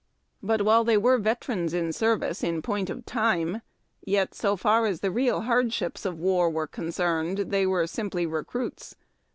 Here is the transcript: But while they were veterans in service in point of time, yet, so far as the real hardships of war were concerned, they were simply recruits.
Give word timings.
But 0.41 0.63
while 0.63 0.83
they 0.83 0.97
were 0.97 1.19
veterans 1.19 1.75
in 1.75 1.93
service 1.93 2.43
in 2.43 2.63
point 2.63 2.89
of 2.89 3.05
time, 3.05 3.61
yet, 4.03 4.33
so 4.33 4.55
far 4.57 4.87
as 4.87 5.01
the 5.01 5.11
real 5.11 5.41
hardships 5.41 6.05
of 6.05 6.17
war 6.17 6.49
were 6.49 6.65
concerned, 6.65 7.51
they 7.51 7.67
were 7.67 7.85
simply 7.85 8.25
recruits. 8.25 8.95